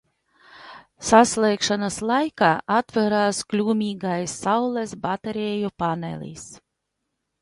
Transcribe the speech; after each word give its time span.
Saslēgšanās 1.09 1.97
laikā 2.11 2.49
atvērās 2.77 3.43
kļūmīgais 3.53 4.35
saules 4.47 4.97
bateriju 5.05 5.71
panelis. 5.85 6.49